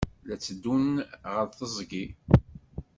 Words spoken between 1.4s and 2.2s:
teẓgi.